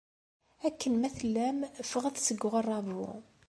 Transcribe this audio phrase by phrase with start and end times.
[0.67, 3.07] Akken ma tellam, ffɣet seg uɣerrabu!